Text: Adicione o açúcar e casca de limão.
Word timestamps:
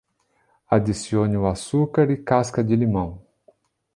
Adicione 0.67 1.37
o 1.37 1.45
açúcar 1.47 2.09
e 2.09 2.17
casca 2.17 2.63
de 2.63 2.75
limão. 2.75 3.23